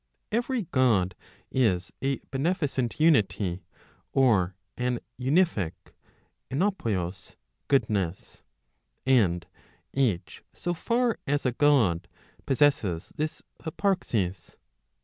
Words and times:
Every 0.31 0.63
God 0.63 1.13
is 1.51 1.91
a 2.01 2.17
beneficent 2.31 2.99
unity 2.99 3.61
or 4.13 4.55
an 4.75 4.97
unific 5.19 5.73
(«vojroiof) 6.49 7.35
goodness; 7.67 8.41
and 9.05 9.45
each, 9.93 10.41
so 10.55 10.73
far 10.73 11.19
as 11.27 11.45
a 11.45 11.51
God, 11.51 12.07
possesses 12.47 13.13
this 13.15 13.43
hyparxis. 13.61 14.55